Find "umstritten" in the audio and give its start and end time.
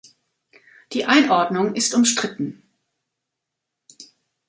1.93-2.63